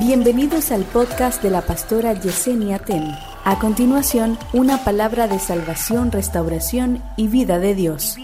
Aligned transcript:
Bienvenidos 0.00 0.72
al 0.72 0.84
podcast 0.84 1.42
de 1.42 1.50
la 1.50 1.60
pastora 1.60 2.14
Yesenia 2.14 2.78
Ten. 2.78 3.14
A 3.44 3.58
continuación, 3.58 4.38
una 4.54 4.82
palabra 4.82 5.28
de 5.28 5.38
salvación, 5.38 6.10
restauración 6.10 7.02
y 7.18 7.28
vida 7.28 7.58
de 7.58 7.74
Dios. 7.74 8.16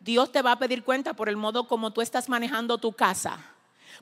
Dios 0.00 0.30
te 0.30 0.42
va 0.42 0.52
a 0.52 0.58
pedir 0.58 0.84
cuenta 0.84 1.14
por 1.14 1.30
el 1.30 1.38
modo 1.38 1.66
como 1.66 1.94
tú 1.94 2.02
estás 2.02 2.28
manejando 2.28 2.76
tu 2.76 2.92
casa, 2.92 3.38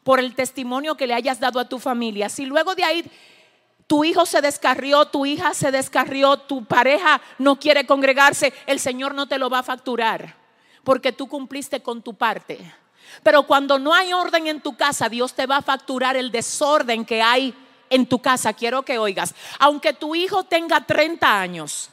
por 0.03 0.19
el 0.19 0.35
testimonio 0.35 0.97
que 0.97 1.07
le 1.07 1.15
hayas 1.15 1.39
dado 1.39 1.61
a 1.61 1.69
tu 1.69 1.79
familia. 1.79 2.29
Si 2.29 2.45
luego 2.45 2.75
de 2.75 2.83
ahí 2.83 3.09
tu 3.87 4.05
hijo 4.05 4.27
se 4.27 4.41
descarrió, 4.41 5.05
tu 5.07 5.27
hija 5.27 5.55
se 5.55 5.71
descarrió, 5.71 6.39
tu 6.39 6.65
pareja 6.65 7.23
no 7.39 7.61
quiere 7.61 7.87
congregarse, 7.87 8.53
el 8.67 8.81
Señor 8.81 9.15
no 9.15 9.29
te 9.29 9.39
lo 9.39 9.49
va 9.49 9.61
a 9.61 9.63
facturar 9.63 10.43
porque 10.83 11.13
tú 11.13 11.29
cumpliste 11.29 11.83
con 11.83 12.03
tu 12.03 12.15
parte. 12.15 12.59
Pero 13.23 13.45
cuando 13.45 13.79
no 13.79 13.95
hay 13.95 14.13
orden 14.13 14.47
en 14.47 14.61
tu 14.61 14.77
casa, 14.77 15.09
Dios 15.09 15.35
te 15.35 15.47
va 15.47 15.59
a 15.59 15.63
facturar 15.63 16.17
el 16.17 16.31
desorden 16.31 17.05
que 17.05 17.23
hay 17.23 17.55
en 17.91 18.07
tu 18.07 18.21
casa. 18.21 18.53
Quiero 18.53 18.83
que 18.83 18.99
oigas, 18.99 19.35
aunque 19.59 19.93
tu 19.93 20.15
hijo 20.15 20.45
tenga 20.45 20.81
30 20.81 21.41
años, 21.41 21.91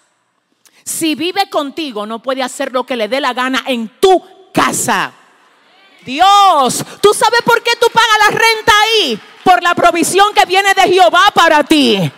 si 0.84 1.16
vive 1.16 1.50
contigo, 1.50 2.06
no 2.06 2.22
puede 2.22 2.44
hacer 2.44 2.72
lo 2.72 2.86
que 2.86 2.96
le 2.96 3.08
dé 3.08 3.22
la 3.22 3.34
gana 3.34 3.64
en 3.68 3.88
tu 4.00 4.24
casa. 4.54 5.14
Dios, 6.04 6.84
¿tú 7.02 7.14
sabes 7.14 7.42
por 7.46 7.62
qué 7.62 7.72
tú 7.80 7.88
pagas 7.94 8.18
la 8.20 8.32
renta 8.32 8.74
ahí? 8.84 9.20
Por 9.44 9.62
la 9.62 9.76
provisión 9.76 10.34
que 10.34 10.46
viene 10.46 10.74
de 10.74 10.82
Jehová 10.84 11.26
para 11.34 11.64
ti. 11.64 12.12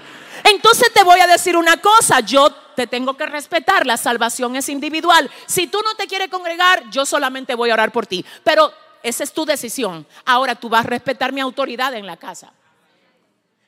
Entonces 0.43 0.91
te 0.93 1.03
voy 1.03 1.19
a 1.19 1.27
decir 1.27 1.57
una 1.57 1.77
cosa, 1.77 2.21
yo 2.21 2.51
te 2.75 2.87
tengo 2.87 3.15
que 3.15 3.25
respetar, 3.25 3.85
la 3.85 3.97
salvación 3.97 4.55
es 4.55 4.69
individual. 4.69 5.29
Si 5.45 5.67
tú 5.67 5.79
no 5.83 5.95
te 5.95 6.07
quieres 6.07 6.29
congregar, 6.29 6.89
yo 6.89 7.05
solamente 7.05 7.55
voy 7.55 7.69
a 7.69 7.73
orar 7.73 7.91
por 7.91 8.07
ti. 8.07 8.25
Pero 8.43 8.73
esa 9.03 9.23
es 9.25 9.33
tu 9.33 9.45
decisión. 9.45 10.07
Ahora 10.25 10.55
tú 10.55 10.69
vas 10.69 10.85
a 10.85 10.87
respetar 10.87 11.33
mi 11.33 11.41
autoridad 11.41 11.93
en 11.93 12.07
la 12.07 12.15
casa. 12.15 12.53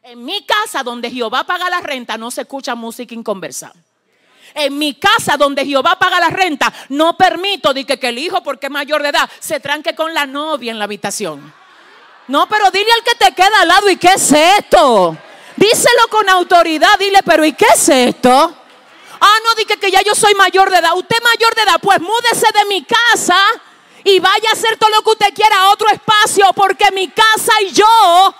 En 0.01 0.23
mi 0.23 0.45
casa 0.45 0.81
donde 0.81 1.11
Jehová 1.11 1.43
paga 1.43 1.69
la 1.69 1.81
renta 1.81 2.17
no 2.17 2.31
se 2.31 2.41
escucha 2.41 2.73
música 2.73 3.13
inconversa. 3.13 3.73
En 4.53 4.77
mi 4.77 4.93
casa 4.93 5.35
donde 5.35 5.65
Jehová 5.65 5.99
paga 5.99 6.19
la 6.19 6.29
renta 6.29 6.71
no 6.87 7.17
permito 7.17 7.73
de 7.73 7.85
que, 7.85 7.99
el 8.07 8.17
hijo 8.17 8.41
porque 8.41 8.67
es 8.67 8.71
mayor 8.71 9.03
de 9.03 9.09
edad 9.09 9.29
se 9.39 9.59
tranque 9.59 9.93
con 9.93 10.13
la 10.13 10.25
novia 10.25 10.71
en 10.71 10.79
la 10.79 10.85
habitación. 10.85 11.53
No, 12.29 12.47
pero 12.47 12.71
dile 12.71 12.89
al 12.91 13.03
que 13.03 13.15
te 13.15 13.35
queda 13.35 13.61
al 13.61 13.67
lado, 13.67 13.89
¿y 13.89 13.97
qué 13.97 14.13
es 14.15 14.31
esto? 14.31 15.17
Díselo 15.57 16.07
con 16.09 16.29
autoridad, 16.29 16.97
dile, 16.97 17.21
pero 17.23 17.43
¿y 17.43 17.53
qué 17.53 17.65
es 17.73 17.89
esto? 17.89 18.55
Ah, 19.19 19.37
no, 19.43 19.55
dije 19.55 19.77
que 19.77 19.91
ya 19.91 20.01
yo 20.01 20.15
soy 20.15 20.33
mayor 20.35 20.69
de 20.69 20.77
edad. 20.77 20.95
Usted 20.95 21.17
mayor 21.21 21.55
de 21.55 21.61
edad, 21.63 21.79
pues 21.81 21.99
múdese 21.99 22.47
de 22.53 22.65
mi 22.65 22.83
casa 22.83 23.37
y 24.05 24.19
vaya 24.19 24.49
a 24.49 24.53
hacer 24.53 24.77
todo 24.77 24.91
lo 24.91 25.01
que 25.01 25.09
usted 25.09 25.33
quiera 25.33 25.61
a 25.61 25.71
otro 25.71 25.89
espacio, 25.89 26.45
porque 26.55 26.85
mi 26.93 27.07
casa 27.07 27.51
y 27.63 27.71
yo, 27.71 28.35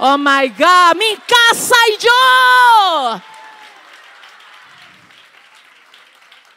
oh 0.00 0.18
my 0.18 0.50
God, 0.50 0.96
mi 0.96 1.16
casa 1.26 1.74
y 1.88 1.96
yo. 1.96 3.22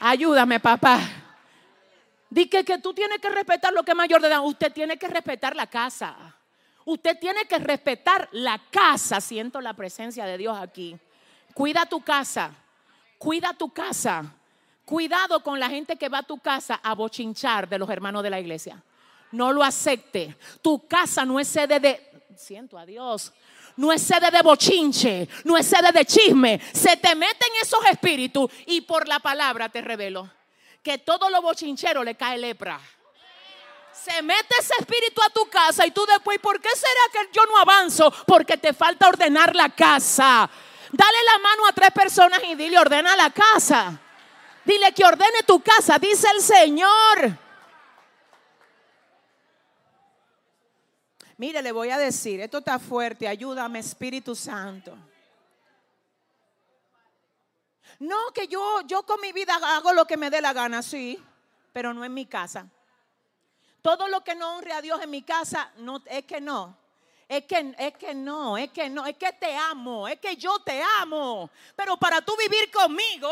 Ayúdame, 0.01 0.59
papá. 0.59 0.99
Dije 2.29 2.65
que 2.65 2.77
tú 2.79 2.93
tienes 2.93 3.19
que 3.19 3.29
respetar 3.29 3.71
lo 3.71 3.83
que 3.83 3.91
es 3.91 3.97
mayor 3.97 4.21
de 4.21 4.27
edad. 4.27 4.43
Usted 4.43 4.73
tiene 4.73 4.97
que 4.97 5.07
respetar 5.07 5.55
la 5.55 5.67
casa. 5.67 6.15
Usted 6.83 7.17
tiene 7.19 7.45
que 7.45 7.57
respetar 7.57 8.27
la 8.33 8.59
casa. 8.69 9.21
Siento 9.21 9.61
la 9.61 9.73
presencia 9.73 10.25
de 10.25 10.37
Dios 10.37 10.57
aquí. 10.57 10.97
Cuida 11.53 11.85
tu 11.85 12.01
casa. 12.01 12.51
Cuida 13.17 13.53
tu 13.53 13.71
casa. 13.71 14.33
Cuidado 14.85 15.41
con 15.41 15.59
la 15.59 15.69
gente 15.69 15.95
que 15.95 16.09
va 16.09 16.19
a 16.19 16.23
tu 16.23 16.39
casa 16.39 16.79
a 16.83 16.93
bochinchar 16.93 17.67
de 17.69 17.79
los 17.79 17.89
hermanos 17.89 18.23
de 18.23 18.29
la 18.29 18.39
iglesia. 18.39 18.81
No 19.31 19.53
lo 19.53 19.63
acepte. 19.63 20.35
Tu 20.61 20.87
casa 20.87 21.23
no 21.25 21.39
es 21.39 21.47
sede 21.47 21.79
de, 21.79 22.11
siento 22.35 22.77
a 22.77 22.85
Dios, 22.85 23.31
no 23.77 23.93
es 23.93 24.01
sede 24.01 24.29
de 24.31 24.41
bochinche, 24.41 25.29
no 25.45 25.57
es 25.57 25.65
sede 25.67 25.91
de 25.91 26.05
chisme. 26.05 26.59
Se 26.73 26.97
te 26.97 27.15
meten 27.15 27.49
esos 27.61 27.85
espíritus 27.85 28.51
y 28.65 28.81
por 28.81 29.07
la 29.07 29.19
palabra 29.19 29.69
te 29.69 29.81
revelo 29.81 30.29
que 30.83 30.97
todo 30.97 31.29
lo 31.29 31.41
bochinchero 31.41 32.03
le 32.03 32.15
cae 32.15 32.37
lepra. 32.37 32.79
Se 33.93 34.21
mete 34.21 34.55
ese 34.59 34.73
espíritu 34.79 35.21
a 35.21 35.29
tu 35.29 35.47
casa 35.47 35.85
y 35.85 35.91
tú 35.91 36.05
después, 36.05 36.39
¿por 36.39 36.59
qué 36.59 36.69
será 36.69 37.25
que 37.25 37.29
yo 37.33 37.43
no 37.45 37.57
avanzo? 37.57 38.11
Porque 38.25 38.57
te 38.57 38.73
falta 38.73 39.07
ordenar 39.07 39.55
la 39.55 39.69
casa. 39.69 40.49
Dale 40.91 41.17
la 41.25 41.37
mano 41.39 41.67
a 41.67 41.73
tres 41.73 41.91
personas 41.91 42.41
y 42.43 42.55
dile, 42.55 42.79
ordena 42.79 43.15
la 43.15 43.29
casa. 43.29 43.99
Dile 44.63 44.93
que 44.93 45.03
ordene 45.03 45.43
tu 45.45 45.61
casa, 45.61 45.97
dice 45.97 46.27
el 46.35 46.41
Señor. 46.41 47.37
Mire, 51.37 51.61
le 51.63 51.71
voy 51.71 51.89
a 51.89 51.97
decir, 51.97 52.39
esto 52.39 52.59
está 52.59 52.77
fuerte, 52.77 53.27
ayúdame 53.27 53.79
Espíritu 53.79 54.35
Santo. 54.35 54.95
No, 57.97 58.31
que 58.33 58.47
yo, 58.47 58.81
yo 58.85 59.03
con 59.03 59.19
mi 59.21 59.31
vida 59.31 59.55
hago 59.55 59.93
lo 59.93 60.05
que 60.05 60.17
me 60.17 60.29
dé 60.29 60.39
la 60.39 60.53
gana, 60.53 60.83
sí, 60.83 61.19
pero 61.73 61.93
no 61.93 62.05
en 62.05 62.13
mi 62.13 62.27
casa. 62.27 62.67
Todo 63.81 64.07
lo 64.07 64.23
que 64.23 64.35
no 64.35 64.57
honre 64.57 64.73
a 64.73 64.81
Dios 64.81 65.01
en 65.01 65.09
mi 65.09 65.23
casa, 65.23 65.71
no, 65.77 66.03
es 66.05 66.25
que 66.25 66.39
no. 66.39 66.77
Es 67.27 67.45
que, 67.45 67.73
es 67.77 67.93
que 67.95 68.13
no, 68.13 68.57
es 68.57 68.71
que 68.71 68.89
no, 68.89 69.05
es 69.05 69.17
que 69.17 69.31
te 69.33 69.55
amo, 69.55 70.07
es 70.07 70.19
que 70.19 70.35
yo 70.35 70.59
te 70.59 70.83
amo. 70.99 71.49
Pero 71.75 71.97
para 71.97 72.21
tú 72.21 72.35
vivir 72.37 72.69
conmigo, 72.69 73.31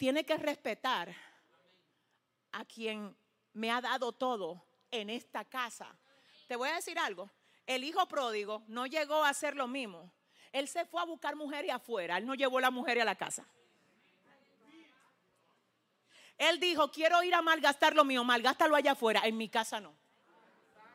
tiene 0.00 0.24
que 0.24 0.38
respetar 0.38 1.14
a 2.52 2.64
quien 2.64 3.14
me 3.52 3.70
ha 3.70 3.82
dado 3.82 4.12
todo 4.12 4.64
en 4.90 5.10
esta 5.10 5.44
casa. 5.44 5.94
Te 6.48 6.56
voy 6.56 6.70
a 6.70 6.76
decir 6.76 6.98
algo. 6.98 7.28
El 7.66 7.84
hijo 7.84 8.08
pródigo 8.08 8.62
no 8.66 8.86
llegó 8.86 9.22
a 9.22 9.28
hacer 9.28 9.56
lo 9.56 9.68
mismo. 9.68 10.10
Él 10.52 10.68
se 10.68 10.86
fue 10.86 11.02
a 11.02 11.04
buscar 11.04 11.36
mujeres 11.36 11.70
afuera. 11.70 12.16
Él 12.16 12.24
no 12.24 12.34
llevó 12.34 12.60
la 12.60 12.70
mujer 12.70 12.98
a 12.98 13.04
la 13.04 13.14
casa. 13.14 13.44
Él 16.38 16.58
dijo, 16.58 16.90
quiero 16.90 17.22
ir 17.22 17.34
a 17.34 17.42
malgastar 17.42 17.94
lo 17.94 18.06
mío, 18.06 18.24
malgástalo 18.24 18.76
allá 18.76 18.92
afuera. 18.92 19.20
En 19.26 19.36
mi 19.36 19.50
casa 19.50 19.80
no. 19.80 19.94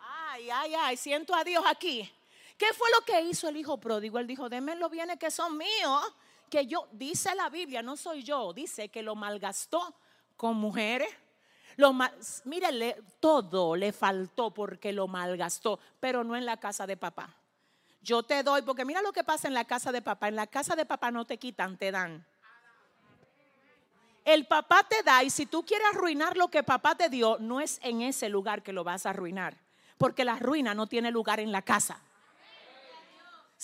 Ay, 0.02 0.50
ay, 0.50 0.74
ay, 0.74 0.98
siento 0.98 1.36
a 1.36 1.44
Dios 1.44 1.64
aquí. 1.68 2.12
¿Qué 2.58 2.74
fue 2.74 2.90
lo 2.90 3.06
que 3.06 3.22
hizo 3.22 3.50
el 3.50 3.58
hijo 3.58 3.80
pródigo? 3.80 4.18
Él 4.18 4.26
dijo, 4.26 4.50
denme 4.50 4.76
los 4.76 4.90
bienes 4.90 5.20
que 5.20 5.30
son 5.30 5.56
míos 5.60 6.12
que 6.50 6.66
yo, 6.66 6.88
dice 6.92 7.34
la 7.36 7.50
Biblia, 7.50 7.82
no 7.82 7.98
soy 7.98 8.24
yo, 8.24 8.54
dice 8.54 8.90
que 8.90 9.02
lo 9.02 9.16
malgastó 9.16 9.96
con 10.38 10.56
mujeres. 10.58 11.10
Lo 11.78 11.94
mírele, 12.46 13.02
todo 13.20 13.76
le 13.76 13.92
faltó 13.92 14.54
porque 14.54 14.94
lo 14.94 15.08
malgastó, 15.08 15.80
pero 16.00 16.24
no 16.24 16.36
en 16.36 16.46
la 16.46 16.58
casa 16.58 16.88
de 16.88 16.96
papá. 16.96 17.36
Yo 18.02 18.24
te 18.24 18.44
doy, 18.44 18.62
porque 18.62 18.86
mira 18.86 19.02
lo 19.02 19.12
que 19.12 19.24
pasa 19.24 19.48
en 19.48 19.54
la 19.54 19.66
casa 19.66 19.92
de 19.92 20.02
papá. 20.02 20.28
En 20.28 20.36
la 20.36 20.48
casa 20.48 20.76
de 20.76 20.86
papá 20.86 21.12
no 21.12 21.26
te 21.26 21.38
quitan, 21.38 21.78
te 21.78 21.92
dan. 21.92 22.26
El 24.24 24.48
papá 24.48 24.86
te 24.88 25.04
da 25.04 25.24
y 25.24 25.30
si 25.30 25.46
tú 25.46 25.66
quieres 25.66 25.88
arruinar 25.94 26.38
lo 26.38 26.48
que 26.48 26.64
papá 26.64 26.96
te 26.96 27.10
dio, 27.10 27.38
no 27.40 27.60
es 27.62 27.80
en 27.84 28.02
ese 28.02 28.30
lugar 28.30 28.64
que 28.64 28.74
lo 28.74 28.84
vas 28.84 29.06
a 29.06 29.12
arruinar, 29.12 29.58
porque 29.98 30.26
la 30.26 30.38
ruina 30.38 30.74
no 30.74 30.88
tiene 30.88 31.12
lugar 31.12 31.40
en 31.40 31.52
la 31.52 31.62
casa. 31.62 32.02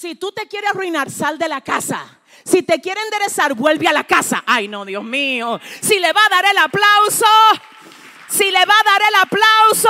Si 0.01 0.16
tú 0.16 0.31
te 0.31 0.47
quieres 0.47 0.72
arruinar, 0.72 1.12
sal 1.12 1.38
de 1.38 1.47
la 1.47 1.62
casa. 1.62 2.03
Si 2.44 2.63
te 2.63 2.81
quiere 2.81 3.00
enderezar, 3.01 3.53
vuelve 3.53 3.88
a 3.88 3.94
la 3.94 4.03
casa. 4.03 4.44
Ay, 4.47 4.67
no, 4.67 4.84
Dios 4.84 5.03
mío. 5.03 5.62
Si 5.79 6.00
le 6.00 6.12
va 6.12 6.25
a 6.25 6.29
dar 6.29 6.45
el 6.50 6.57
aplauso, 6.57 7.28
si 8.28 8.50
le 8.50 8.66
va 8.66 8.73
a 8.79 8.84
dar 8.84 9.01
el 9.07 9.16
aplauso, 9.22 9.89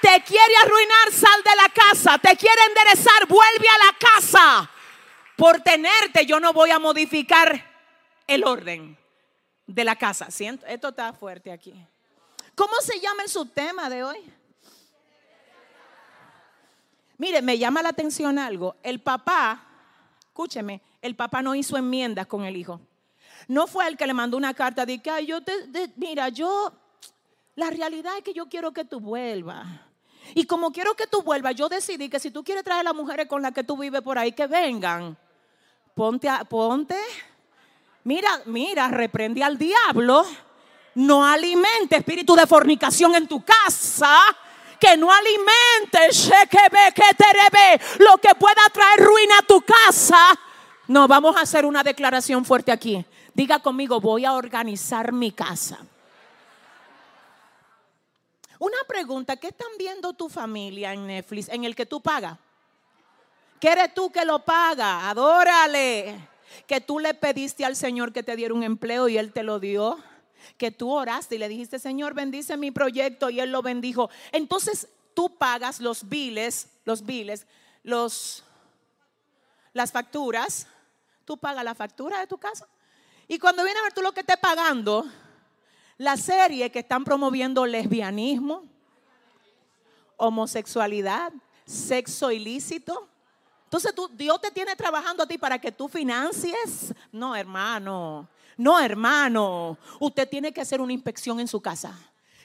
te 0.00 0.22
quiere 0.22 0.56
arruinar, 0.62 1.12
sal 1.12 1.42
de 1.44 1.56
la 1.56 1.68
casa. 1.68 2.16
Te 2.20 2.34
quiere 2.38 2.62
enderezar, 2.68 3.26
vuelve 3.26 3.68
a 3.68 3.84
la 3.84 3.98
casa. 3.98 4.70
Por 5.36 5.60
tenerte, 5.60 6.24
yo 6.24 6.40
no 6.40 6.54
voy 6.54 6.70
a 6.70 6.78
modificar 6.78 7.70
el 8.26 8.44
orden 8.44 8.96
de 9.66 9.84
la 9.84 9.96
casa. 9.96 10.30
Siento, 10.30 10.64
esto 10.64 10.88
está 10.88 11.12
fuerte 11.12 11.52
aquí. 11.52 11.74
¿Cómo 12.54 12.76
se 12.80 12.98
llama 12.98 13.24
el 13.24 13.28
subtema 13.28 13.90
de 13.90 14.04
hoy? 14.04 14.41
Mire, 17.22 17.40
me 17.40 17.56
llama 17.56 17.84
la 17.84 17.90
atención 17.90 18.36
algo. 18.36 18.74
El 18.82 19.00
papá, 19.00 19.64
escúcheme, 20.26 20.82
el 21.00 21.14
papá 21.14 21.40
no 21.40 21.54
hizo 21.54 21.76
enmiendas 21.76 22.26
con 22.26 22.44
el 22.44 22.56
hijo. 22.56 22.80
No 23.46 23.68
fue 23.68 23.86
el 23.86 23.96
que 23.96 24.08
le 24.08 24.12
mandó 24.12 24.36
una 24.36 24.54
carta 24.54 24.84
de 24.84 25.00
que, 25.00 25.24
yo 25.24 25.38
mira, 25.94 26.30
yo, 26.30 26.72
la 27.54 27.70
realidad 27.70 28.16
es 28.18 28.24
que 28.24 28.34
yo 28.34 28.48
quiero 28.48 28.72
que 28.72 28.84
tú 28.84 28.98
vuelvas. 28.98 29.68
Y 30.34 30.46
como 30.46 30.72
quiero 30.72 30.94
que 30.94 31.06
tú 31.06 31.22
vuelvas, 31.22 31.54
yo 31.54 31.68
decidí 31.68 32.08
que 32.08 32.18
si 32.18 32.32
tú 32.32 32.42
quieres 32.42 32.64
traer 32.64 32.80
a 32.80 32.90
las 32.90 32.94
mujeres 32.96 33.28
con 33.28 33.40
las 33.40 33.52
que 33.52 33.62
tú 33.62 33.76
vives 33.76 34.02
por 34.02 34.18
ahí, 34.18 34.32
que 34.32 34.48
vengan. 34.48 35.16
Ponte, 35.94 36.28
ponte. 36.48 36.98
Mira, 38.02 38.42
mira, 38.46 38.88
reprende 38.88 39.44
al 39.44 39.56
diablo. 39.56 40.24
No 40.96 41.24
alimente 41.24 41.98
espíritu 41.98 42.34
de 42.34 42.48
fornicación 42.48 43.14
en 43.14 43.28
tu 43.28 43.44
casa 43.44 44.18
que 44.82 44.96
no 44.96 45.12
alimente 45.12 46.08
lo 48.00 48.18
que 48.18 48.34
pueda 48.34 48.62
traer 48.72 48.98
ruina 48.98 49.38
a 49.38 49.42
tu 49.42 49.60
casa. 49.62 50.36
No, 50.88 51.06
vamos 51.06 51.36
a 51.36 51.42
hacer 51.42 51.64
una 51.64 51.84
declaración 51.84 52.44
fuerte 52.44 52.72
aquí. 52.72 53.06
Diga 53.32 53.60
conmigo, 53.60 54.00
voy 54.00 54.24
a 54.24 54.32
organizar 54.32 55.12
mi 55.12 55.30
casa. 55.30 55.78
Una 58.58 58.78
pregunta, 58.88 59.36
¿qué 59.36 59.48
están 59.48 59.68
viendo 59.78 60.14
tu 60.14 60.28
familia 60.28 60.92
en 60.92 61.06
Netflix 61.06 61.48
en 61.48 61.62
el 61.62 61.76
que 61.76 61.86
tú 61.86 62.00
pagas? 62.00 62.36
¿Qué 63.60 63.68
eres 63.68 63.94
tú 63.94 64.10
que 64.10 64.24
lo 64.24 64.40
paga? 64.40 65.08
Adórale. 65.08 66.28
Que 66.66 66.80
tú 66.80 66.98
le 66.98 67.14
pediste 67.14 67.64
al 67.64 67.76
Señor 67.76 68.12
que 68.12 68.24
te 68.24 68.34
diera 68.34 68.52
un 68.52 68.64
empleo 68.64 69.08
y 69.08 69.16
Él 69.16 69.32
te 69.32 69.44
lo 69.44 69.60
dio. 69.60 70.02
Que 70.56 70.70
tú 70.70 70.90
oraste 70.90 71.34
y 71.34 71.38
le 71.38 71.48
dijiste, 71.48 71.78
Señor, 71.78 72.14
bendice 72.14 72.56
mi 72.56 72.70
proyecto 72.70 73.30
y 73.30 73.40
Él 73.40 73.50
lo 73.50 73.62
bendijo. 73.62 74.10
Entonces 74.32 74.88
tú 75.14 75.36
pagas 75.36 75.80
los 75.80 76.08
biles, 76.08 76.68
los 76.84 77.04
biles, 77.04 77.46
los, 77.82 78.44
las 79.72 79.92
facturas. 79.92 80.66
Tú 81.24 81.36
pagas 81.36 81.64
la 81.64 81.74
factura 81.74 82.20
de 82.20 82.26
tu 82.26 82.38
casa. 82.38 82.66
Y 83.28 83.38
cuando 83.38 83.64
viene 83.64 83.78
a 83.80 83.84
ver 83.84 83.92
tú 83.92 84.02
lo 84.02 84.12
que 84.12 84.20
estés 84.20 84.38
pagando, 84.38 85.06
la 85.98 86.16
serie 86.16 86.70
que 86.70 86.80
están 86.80 87.04
promoviendo 87.04 87.64
lesbianismo, 87.64 88.64
homosexualidad, 90.16 91.32
sexo 91.64 92.30
ilícito. 92.30 93.08
Entonces 93.64 93.94
tú, 93.94 94.08
Dios 94.12 94.40
te 94.40 94.50
tiene 94.50 94.76
trabajando 94.76 95.22
a 95.22 95.26
ti 95.26 95.38
para 95.38 95.58
que 95.58 95.72
tú 95.72 95.88
financies. 95.88 96.92
No, 97.10 97.34
hermano. 97.34 98.28
No, 98.62 98.78
hermano. 98.78 99.76
Usted 99.98 100.28
tiene 100.28 100.52
que 100.52 100.60
hacer 100.60 100.80
una 100.80 100.92
inspección 100.92 101.40
en 101.40 101.48
su 101.48 101.60
casa. 101.60 101.98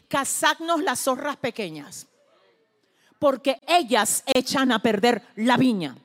Cazadnos 0.08 0.82
las 0.82 1.00
zorras 1.02 1.38
pequeñas. 1.38 2.08
Porque 3.20 3.62
ellas 3.68 4.24
echan 4.26 4.72
a 4.72 4.80
perder 4.80 5.22
la 5.36 5.58
viña. 5.58 5.96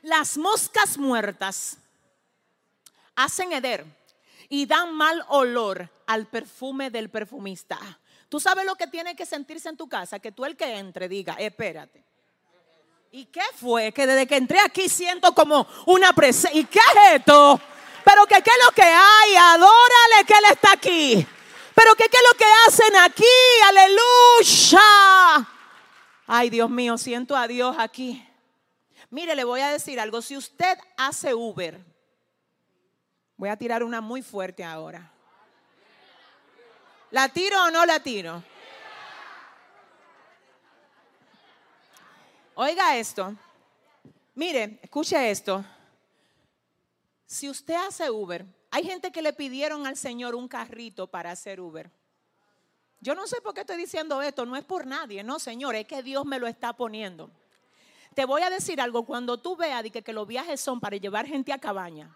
Las 0.00 0.38
moscas 0.38 0.96
muertas 0.96 1.76
hacen 3.14 3.52
heder 3.52 3.84
y 4.48 4.64
dan 4.64 4.94
mal 4.94 5.22
olor 5.28 5.90
al 6.06 6.26
perfume 6.26 6.88
del 6.88 7.10
perfumista. 7.10 7.78
Tú 8.30 8.40
sabes 8.40 8.64
lo 8.64 8.76
que 8.76 8.86
tiene 8.86 9.14
que 9.14 9.26
sentirse 9.26 9.68
en 9.68 9.76
tu 9.76 9.90
casa, 9.90 10.20
que 10.20 10.32
tú 10.32 10.46
el 10.46 10.56
que 10.56 10.78
entre 10.78 11.06
diga, 11.06 11.34
espérate. 11.34 12.02
¿Y 13.10 13.26
qué 13.26 13.42
fue? 13.56 13.92
Que 13.92 14.06
desde 14.06 14.26
que 14.26 14.36
entré 14.36 14.58
aquí 14.60 14.88
siento 14.88 15.34
como 15.34 15.66
una 15.84 16.14
presencia. 16.14 16.58
¿Y 16.58 16.64
qué 16.64 16.78
es 16.78 17.20
esto? 17.20 17.60
Pero 18.04 18.26
que 18.26 18.42
qué 18.42 18.50
es 18.50 18.64
lo 18.64 18.72
que 18.72 18.82
hay, 18.82 19.36
adórale 19.36 20.24
que 20.26 20.34
Él 20.34 20.44
está 20.50 20.72
aquí. 20.72 21.26
Pero 21.74 21.94
qué 21.94 22.04
es 22.04 22.22
lo 22.30 22.36
que 22.36 22.44
hacen 22.66 22.96
aquí, 22.96 23.24
aleluya. 23.68 25.48
Ay, 26.26 26.50
Dios 26.50 26.70
mío, 26.70 26.98
siento 26.98 27.36
a 27.36 27.46
Dios 27.46 27.76
aquí. 27.78 28.26
Mire, 29.10 29.34
le 29.34 29.44
voy 29.44 29.60
a 29.60 29.70
decir 29.70 30.00
algo. 30.00 30.22
Si 30.22 30.36
usted 30.36 30.78
hace 30.96 31.34
Uber, 31.34 31.78
voy 33.36 33.48
a 33.48 33.56
tirar 33.56 33.82
una 33.82 34.00
muy 34.00 34.22
fuerte 34.22 34.64
ahora. 34.64 35.10
¿La 37.10 37.28
tiro 37.28 37.62
o 37.64 37.70
no 37.70 37.84
la 37.84 38.00
tiro? 38.00 38.42
Oiga 42.54 42.96
esto. 42.96 43.34
Mire, 44.34 44.78
escuche 44.82 45.30
esto. 45.30 45.62
Si 47.32 47.48
usted 47.48 47.76
hace 47.76 48.10
Uber, 48.10 48.44
hay 48.70 48.84
gente 48.84 49.10
que 49.10 49.22
le 49.22 49.32
pidieron 49.32 49.86
al 49.86 49.96
Señor 49.96 50.34
un 50.34 50.48
carrito 50.48 51.06
para 51.06 51.30
hacer 51.30 51.62
Uber. 51.62 51.90
Yo 53.00 53.14
no 53.14 53.26
sé 53.26 53.40
por 53.40 53.54
qué 53.54 53.62
estoy 53.62 53.78
diciendo 53.78 54.20
esto, 54.20 54.44
no 54.44 54.54
es 54.54 54.64
por 54.64 54.86
nadie, 54.86 55.24
no, 55.24 55.38
Señor, 55.38 55.74
es 55.74 55.86
que 55.86 56.02
Dios 56.02 56.26
me 56.26 56.38
lo 56.38 56.46
está 56.46 56.74
poniendo. 56.74 57.30
Te 58.14 58.26
voy 58.26 58.42
a 58.42 58.50
decir 58.50 58.82
algo, 58.82 59.06
cuando 59.06 59.38
tú 59.38 59.56
veas 59.56 59.82
que, 59.90 60.02
que 60.02 60.12
los 60.12 60.26
viajes 60.26 60.60
son 60.60 60.78
para 60.78 60.98
llevar 60.98 61.26
gente 61.26 61.54
a 61.54 61.58
cabaña, 61.58 62.14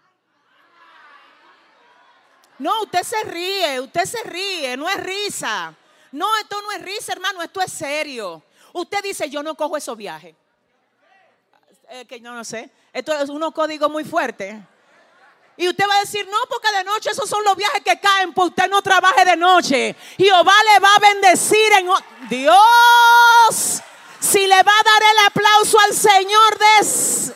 no, 2.59 2.83
usted 2.83 3.01
se 3.01 3.23
ríe, 3.23 3.79
usted 3.79 4.05
se 4.05 4.21
ríe, 4.21 4.77
no 4.77 4.87
es 4.87 5.03
risa. 5.03 5.75
No, 6.11 6.27
esto 6.37 6.61
no 6.61 6.71
es 6.73 6.81
risa, 6.83 7.13
hermano, 7.13 7.41
esto 7.41 7.59
es 7.59 7.71
serio. 7.71 8.43
Usted 8.71 9.01
dice, 9.01 9.27
yo 9.31 9.41
no 9.41 9.55
cojo 9.55 9.77
esos 9.77 9.97
viajes. 9.97 10.35
Eh, 11.89 12.05
que 12.05 12.19
no, 12.19 12.35
no 12.35 12.43
sé. 12.43 12.69
Esto 12.93 13.13
es 13.19 13.29
unos 13.29 13.51
códigos 13.51 13.89
muy 13.89 14.03
fuertes. 14.03 14.57
Y 15.59 15.67
usted 15.67 15.85
va 15.89 15.95
a 15.95 15.99
decir, 16.01 16.27
no, 16.27 16.37
porque 16.47 16.71
de 16.71 16.83
noche 16.83 17.09
esos 17.09 17.27
son 17.27 17.43
los 17.43 17.55
viajes 17.55 17.81
que 17.83 17.99
caen, 17.99 18.31
pues 18.31 18.49
usted 18.49 18.69
no 18.69 18.79
trabaje 18.83 19.25
de 19.25 19.35
noche. 19.35 19.95
Jehová 20.15 20.53
le 20.73 20.79
va 20.79 20.95
a 20.95 20.99
bendecir 20.99 21.73
en... 21.73 21.89
Dios, 22.29 23.81
si 24.19 24.45
le 24.45 24.55
va 24.55 24.71
a 24.71 24.83
dar 24.83 25.01
el 25.11 25.25
aplauso 25.25 25.79
al 25.79 25.93
Señor 25.93 26.59
de... 26.59 27.33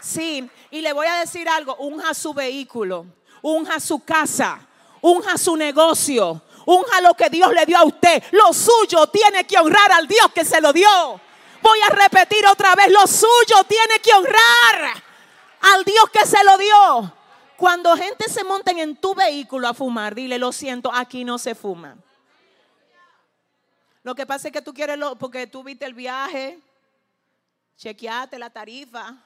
Sí, 0.00 0.50
y 0.70 0.80
le 0.80 0.92
voy 0.92 1.06
a 1.06 1.16
decir 1.16 1.48
algo, 1.48 1.76
unja 1.76 2.14
su 2.14 2.32
vehículo, 2.32 3.06
unja 3.42 3.78
su 3.78 4.04
casa, 4.04 4.60
unja 5.00 5.36
su 5.36 5.56
negocio, 5.56 6.42
unja 6.64 7.00
lo 7.02 7.14
que 7.14 7.28
Dios 7.28 7.52
le 7.52 7.66
dio 7.66 7.78
a 7.78 7.84
usted. 7.84 8.22
Lo 8.30 8.52
suyo 8.52 9.06
tiene 9.08 9.46
que 9.46 9.58
honrar 9.58 9.92
al 9.92 10.08
Dios 10.08 10.28
que 10.34 10.44
se 10.44 10.60
lo 10.60 10.72
dio. 10.72 11.20
Voy 11.62 11.78
a 11.80 11.90
repetir 11.90 12.44
otra 12.46 12.74
vez, 12.74 12.90
lo 12.90 13.06
suyo 13.06 13.64
tiene 13.68 14.00
que 14.00 14.12
honrar 14.12 15.02
al 15.60 15.84
Dios 15.84 16.04
que 16.12 16.26
se 16.26 16.42
lo 16.44 16.58
dio. 16.58 17.14
Cuando 17.56 17.96
gente 17.96 18.28
se 18.28 18.42
monten 18.42 18.78
en 18.80 18.96
tu 18.96 19.14
vehículo 19.14 19.68
a 19.68 19.74
fumar, 19.74 20.14
dile, 20.14 20.38
lo 20.38 20.50
siento, 20.50 20.92
aquí 20.92 21.24
no 21.24 21.38
se 21.38 21.54
fuma. 21.54 21.96
Lo 24.02 24.16
que 24.16 24.26
pasa 24.26 24.48
es 24.48 24.52
que 24.52 24.62
tú 24.62 24.74
quieres, 24.74 24.98
lo, 24.98 25.14
porque 25.14 25.46
tú 25.46 25.62
viste 25.62 25.86
el 25.86 25.94
viaje, 25.94 26.58
chequeate 27.76 28.38
la 28.38 28.50
tarifa, 28.50 29.16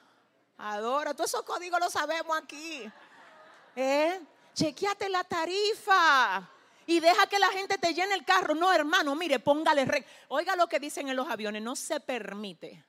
Adora, 0.59 1.13
todos 1.13 1.29
esos 1.31 1.43
códigos 1.43 1.79
los 1.79 1.93
sabemos 1.93 2.35
aquí. 2.37 2.83
¿Eh? 3.75 4.19
Chequeate 4.53 5.07
la 5.09 5.23
tarifa 5.23 6.49
y 6.87 6.99
deja 6.99 7.27
que 7.27 7.37
la 7.37 7.49
gente 7.49 7.77
te 7.77 7.93
llene 7.93 8.15
el 8.15 8.25
carro. 8.25 8.55
No, 8.55 8.73
hermano, 8.73 9.13
mire, 9.13 9.39
póngale 9.39 9.85
re. 9.85 10.05
Oiga 10.29 10.55
lo 10.55 10.67
que 10.67 10.79
dicen 10.79 11.07
en 11.09 11.15
los 11.15 11.29
aviones, 11.29 11.61
no 11.61 11.75
se 11.75 11.99
permite 11.99 12.83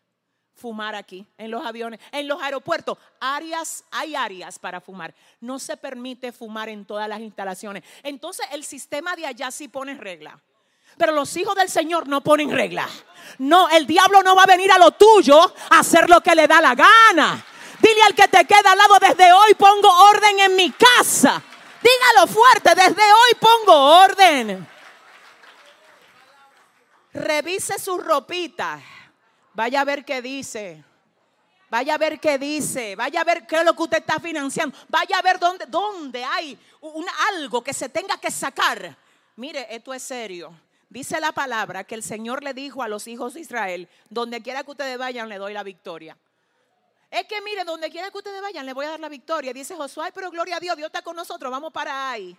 fumar 0.54 0.94
aquí 0.94 1.26
en 1.36 1.50
los 1.50 1.64
aviones, 1.64 2.00
en 2.10 2.26
los 2.26 2.42
aeropuertos, 2.42 2.98
áreas, 3.20 3.84
hay 3.90 4.14
áreas 4.14 4.58
para 4.58 4.80
fumar. 4.80 5.14
No 5.40 5.58
se 5.58 5.76
permite 5.76 6.32
fumar 6.32 6.68
en 6.68 6.84
todas 6.84 7.08
las 7.08 7.20
instalaciones. 7.20 7.84
Entonces, 8.02 8.46
el 8.52 8.64
sistema 8.64 9.14
de 9.16 9.26
allá 9.26 9.50
sí 9.50 9.68
pone 9.68 9.94
regla. 9.94 10.40
Pero 10.96 11.12
los 11.12 11.36
hijos 11.36 11.54
del 11.54 11.68
Señor 11.68 12.08
no 12.08 12.22
ponen 12.22 12.50
regla. 12.50 12.88
No, 13.38 13.68
el 13.68 13.86
diablo 13.86 14.22
no 14.22 14.34
va 14.34 14.44
a 14.44 14.46
venir 14.46 14.70
a 14.72 14.78
lo 14.78 14.92
tuyo 14.92 15.40
a 15.70 15.78
hacer 15.78 16.08
lo 16.08 16.20
que 16.20 16.34
le 16.34 16.46
da 16.48 16.60
la 16.60 16.74
gana. 16.74 17.44
Dile 17.80 18.02
al 18.02 18.14
que 18.14 18.26
te 18.26 18.44
queda 18.44 18.72
al 18.72 18.78
lado, 18.78 18.98
desde 19.00 19.32
hoy 19.32 19.54
pongo 19.54 19.88
orden 20.10 20.40
en 20.40 20.56
mi 20.56 20.70
casa. 20.72 21.42
Dígalo 21.82 22.26
fuerte, 22.26 22.74
desde 22.74 23.02
hoy 23.02 23.34
pongo 23.40 24.02
orden. 24.02 24.68
Revise 27.12 27.78
su 27.78 27.98
ropita. 27.98 28.80
Vaya 29.54 29.80
a 29.80 29.84
ver 29.84 30.04
qué 30.04 30.22
dice. 30.22 30.84
Vaya 31.70 31.94
a 31.94 31.98
ver 31.98 32.18
qué 32.18 32.38
dice. 32.38 32.96
Vaya 32.96 33.20
a 33.20 33.24
ver 33.24 33.46
qué 33.46 33.56
es 33.56 33.64
lo 33.64 33.74
que 33.74 33.82
usted 33.82 33.98
está 33.98 34.18
financiando. 34.18 34.76
Vaya 34.88 35.18
a 35.18 35.22
ver 35.22 35.38
dónde, 35.38 35.66
dónde 35.66 36.24
hay 36.24 36.58
un, 36.80 37.06
algo 37.32 37.62
que 37.62 37.72
se 37.72 37.88
tenga 37.88 38.18
que 38.18 38.30
sacar. 38.30 38.96
Mire, 39.36 39.66
esto 39.74 39.92
es 39.94 40.02
serio. 40.02 40.52
Dice 40.88 41.20
la 41.20 41.32
palabra 41.32 41.84
que 41.84 41.94
el 41.94 42.02
Señor 42.02 42.42
le 42.42 42.54
dijo 42.54 42.82
a 42.82 42.88
los 42.88 43.06
hijos 43.06 43.34
de 43.34 43.40
Israel, 43.40 43.88
donde 44.08 44.40
quiera 44.40 44.64
que 44.64 44.70
ustedes 44.70 44.96
vayan, 44.96 45.28
le 45.28 45.36
doy 45.36 45.52
la 45.52 45.62
victoria. 45.62 46.16
Es 47.10 47.24
que 47.26 47.40
mire, 47.40 47.64
donde 47.64 47.90
quiera 47.90 48.10
que 48.10 48.18
ustedes 48.18 48.40
vayan, 48.42 48.66
le 48.66 48.72
voy 48.72 48.84
a 48.84 48.90
dar 48.90 49.00
la 49.00 49.08
victoria. 49.08 49.52
Dice 49.52 49.74
Josué, 49.74 50.10
pero 50.12 50.30
gloria 50.30 50.56
a 50.56 50.60
Dios, 50.60 50.76
Dios 50.76 50.88
está 50.88 51.02
con 51.02 51.16
nosotros, 51.16 51.50
vamos 51.50 51.72
para 51.72 52.10
ahí. 52.10 52.36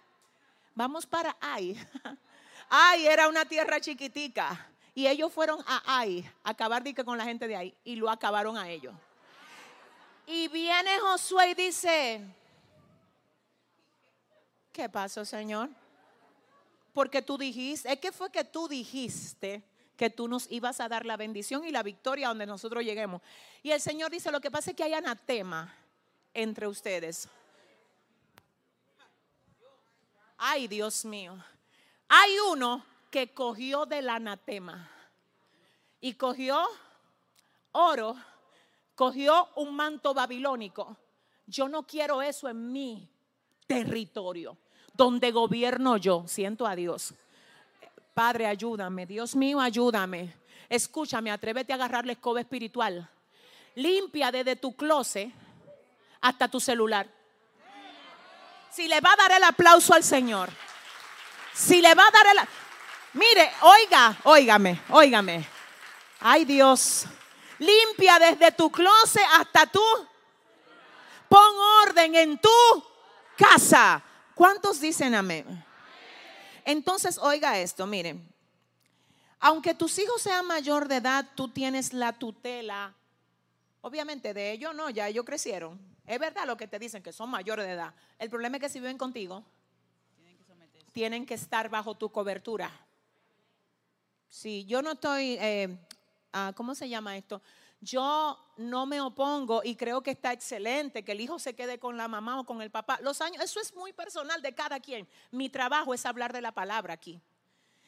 Vamos 0.76 1.06
para 1.06 1.36
ahí. 1.42 1.76
Ay 2.70 3.08
era 3.08 3.28
una 3.28 3.46
tierra 3.46 3.80
chiquitica. 3.80 4.68
Y 4.94 5.08
ellos 5.08 5.34
fueron 5.34 5.60
a 5.66 5.82
Ai 5.86 6.30
a 6.44 6.52
acabar 6.52 6.84
con 7.04 7.18
la 7.18 7.24
gente 7.24 7.48
de 7.48 7.56
ahí. 7.56 7.76
Y 7.84 7.96
lo 7.96 8.10
acabaron 8.10 8.58
a 8.58 8.70
ellos. 8.70 8.94
Y 10.28 10.48
viene 10.50 11.00
Josué 11.00 11.52
y 11.52 11.54
dice, 11.56 12.22
¿qué 14.72 14.88
pasó, 14.88 15.26
Señor? 15.26 15.70
Porque 16.94 17.22
tú 17.22 17.38
dijiste, 17.38 17.92
es 17.92 18.00
que 18.00 18.12
fue 18.12 18.32
que 18.32 18.44
tú 18.44 18.68
dijiste 18.68 19.64
que 20.00 20.10
tú 20.10 20.30
nos 20.30 20.50
ibas 20.50 20.80
a 20.80 20.88
dar 20.88 21.06
la 21.06 21.18
bendición 21.18 21.66
y 21.66 21.72
la 21.72 21.84
victoria 21.84 22.30
donde 22.30 22.46
nosotros 22.46 22.86
lleguemos. 22.86 23.22
Y 23.62 23.72
el 23.72 23.82
Señor 23.82 24.10
dice, 24.10 24.32
lo 24.32 24.40
que 24.40 24.50
pasa 24.50 24.70
es 24.70 24.78
que 24.78 24.86
hay 24.86 24.94
anatema 24.94 25.76
entre 26.34 26.70
ustedes. 26.70 27.28
Ay, 30.38 30.70
Dios 30.70 31.04
mío. 31.04 31.38
Hay 32.08 32.32
uno 32.50 32.86
que 33.12 33.34
cogió 33.34 33.86
del 33.86 34.08
anatema 34.08 34.90
y 36.00 36.14
cogió 36.14 36.66
oro, 37.74 38.16
cogió 38.96 39.50
un 39.58 39.76
manto 39.76 40.14
babilónico. 40.14 40.96
Yo 41.46 41.68
no 41.68 41.86
quiero 41.86 42.22
eso 42.22 42.48
en 42.48 42.72
mi 42.72 43.10
territorio, 43.68 44.58
donde 44.94 45.32
gobierno 45.32 45.98
yo. 45.98 46.24
Siento 46.26 46.66
a 46.66 46.78
Dios. 46.78 47.14
Padre, 48.14 48.48
ayúdame. 48.48 49.06
Dios 49.06 49.36
mío, 49.36 49.60
ayúdame. 49.60 50.34
Escúchame, 50.70 51.32
atrévete 51.32 51.74
a 51.74 51.76
agarrar 51.76 52.06
la 52.06 52.12
escoba 52.12 52.40
espiritual. 52.40 53.10
Limpia 53.76 54.32
desde 54.32 54.56
tu 54.56 54.76
closet 54.76 55.32
hasta 56.22 56.48
tu 56.48 56.60
celular. 56.60 57.08
Si 58.72 58.88
le 58.88 59.00
va 59.02 59.14
a 59.14 59.16
dar 59.16 59.32
el 59.32 59.44
aplauso 59.44 59.94
al 59.94 60.04
Señor. 60.04 60.50
Si 61.54 61.82
le 61.82 61.94
va 61.96 62.04
a 62.04 62.12
dar 62.12 62.28
el... 62.28 62.48
Mire, 63.14 63.52
oiga, 63.62 64.18
óigame, 64.24 64.82
óigame. 64.90 65.46
Ay 66.20 66.46
Dios. 66.46 67.06
Limpia 67.58 68.20
desde 68.20 68.52
tu 68.52 68.72
closet 68.72 69.26
hasta 69.34 69.66
tú. 69.66 69.84
Pon 71.28 71.56
orden 71.88 72.16
en 72.16 72.40
tu 72.40 72.50
casa. 73.36 74.02
¿Cuántos 74.36 74.80
dicen 74.80 75.16
amén? 75.16 75.66
Entonces, 76.70 77.18
oiga 77.18 77.58
esto, 77.58 77.88
miren. 77.88 78.24
Aunque 79.40 79.74
tus 79.74 79.98
hijos 79.98 80.22
sean 80.22 80.46
mayor 80.46 80.88
de 80.88 80.98
edad, 80.98 81.26
tú 81.34 81.48
tienes 81.48 81.94
la 81.94 82.14
tutela. 82.14 82.94
Obviamente 83.82 84.36
de 84.36 84.52
ellos 84.52 84.76
no, 84.76 84.92
ya 84.92 85.08
ellos 85.08 85.26
crecieron. 85.26 85.80
Es 86.06 86.20
verdad 86.20 86.46
lo 86.46 86.58
que 86.58 86.68
te 86.68 86.78
dicen, 86.78 87.02
que 87.02 87.12
son 87.12 87.32
mayores 87.32 87.66
de 87.66 87.72
edad. 87.72 87.96
El 88.20 88.30
problema 88.30 88.58
es 88.58 88.62
que 88.62 88.70
si 88.70 88.80
viven 88.80 89.00
contigo, 89.00 89.44
tienen 90.92 91.26
que, 91.26 91.34
estar 91.34 91.70
bajo 91.70 91.96
tu 91.96 92.12
cobertura. 92.12 92.70
Si 94.30 94.64
yo 94.66 94.84
no 94.84 94.92
estoy, 94.92 95.38
eh, 95.40 95.76
ah, 96.34 96.54
¿cómo 96.56 96.76
se 96.76 96.88
llama 96.88 97.18
esto? 97.18 97.42
Yo 97.82 98.38
no 98.58 98.86
me 98.86 99.00
opongo 99.00 99.62
y 99.64 99.76
creo 99.76 100.02
que 100.02 100.12
está 100.12 100.34
excelente 100.34 101.06
que 101.06 101.14
el 101.14 101.22
hijo 101.22 101.40
se 101.40 101.56
quede 101.56 101.80
con 101.80 101.96
la 101.96 102.08
mamá 102.08 102.40
o 102.40 102.46
con 102.46 102.62
el 102.62 102.72
papá. 102.72 103.00
Los 103.02 103.22
años, 103.22 103.44
eso 103.44 103.62
es 103.62 103.74
muy 103.74 103.94
personal 103.94 104.42
de 104.42 104.54
cada 104.54 104.80
quien. 104.80 105.08
Mi 105.32 105.50
trabajo 105.50 105.94
es 105.94 106.06
hablar 106.06 106.34
de 106.34 106.42
la 106.42 106.52
palabra 106.52 106.94
aquí. 106.94 107.22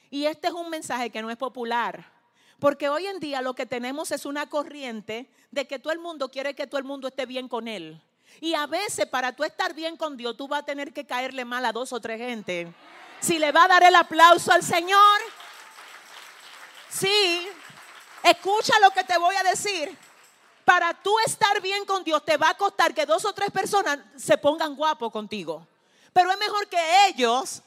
Y 0.09 0.25
este 0.25 0.47
es 0.47 0.53
un 0.53 0.69
mensaje 0.69 1.09
que 1.09 1.21
no 1.21 1.29
es 1.29 1.37
popular. 1.37 2.05
Porque 2.59 2.89
hoy 2.89 3.07
en 3.07 3.19
día 3.19 3.41
lo 3.41 3.53
que 3.53 3.65
tenemos 3.65 4.11
es 4.11 4.25
una 4.25 4.47
corriente 4.47 5.29
de 5.49 5.67
que 5.67 5.79
todo 5.79 5.91
el 5.91 5.99
mundo 5.99 6.29
quiere 6.29 6.53
que 6.53 6.67
todo 6.67 6.77
el 6.77 6.83
mundo 6.85 7.07
esté 7.07 7.25
bien 7.25 7.47
con 7.47 7.67
él. 7.67 8.01
Y 8.39 8.53
a 8.53 8.67
veces 8.67 9.07
para 9.07 9.35
tú 9.35 9.43
estar 9.43 9.73
bien 9.73 9.97
con 9.97 10.15
Dios, 10.15 10.37
tú 10.37 10.47
vas 10.47 10.61
a 10.61 10.65
tener 10.65 10.93
que 10.93 11.05
caerle 11.05 11.43
mal 11.43 11.65
a 11.65 11.73
dos 11.73 11.91
o 11.91 11.99
tres 11.99 12.19
gente. 12.19 12.73
Si 13.19 13.39
le 13.39 13.51
va 13.51 13.65
a 13.65 13.67
dar 13.67 13.83
el 13.83 13.95
aplauso 13.95 14.51
al 14.51 14.63
Señor, 14.63 15.19
sí, 16.89 17.47
escucha 18.23 18.79
lo 18.79 18.91
que 18.91 19.03
te 19.03 19.17
voy 19.17 19.35
a 19.35 19.43
decir. 19.43 19.97
Para 20.65 20.93
tú 20.93 21.13
estar 21.25 21.59
bien 21.61 21.85
con 21.85 22.03
Dios, 22.03 22.23
te 22.23 22.37
va 22.37 22.49
a 22.49 22.57
costar 22.57 22.93
que 22.93 23.05
dos 23.05 23.25
o 23.25 23.33
tres 23.33 23.51
personas 23.51 23.99
se 24.15 24.37
pongan 24.37 24.75
guapos 24.75 25.11
contigo. 25.11 25.67
Pero 26.13 26.31
es 26.31 26.37
mejor 26.37 26.67
que 26.67 27.07
ellos 27.07 27.61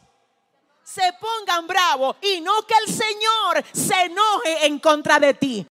se 0.84 1.12
pongan 1.14 1.66
bravos 1.66 2.16
y 2.20 2.40
no 2.40 2.62
que 2.66 2.74
el 2.86 2.94
Señor 2.94 3.64
se 3.72 4.02
enoje 4.02 4.66
en 4.66 4.78
contra 4.78 5.18
de 5.18 5.34
ti. 5.34 5.66